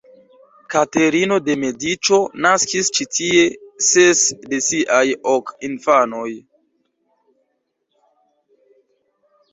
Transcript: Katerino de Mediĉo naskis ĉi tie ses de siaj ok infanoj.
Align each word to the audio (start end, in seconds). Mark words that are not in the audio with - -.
Katerino 0.75 1.35
de 1.49 1.55
Mediĉo 1.63 2.17
naskis 2.45 2.89
ĉi 2.99 3.07
tie 3.17 3.45
ses 3.89 4.23
de 4.53 4.61
siaj 4.71 5.05
ok 5.35 5.53
infanoj. 5.69 6.27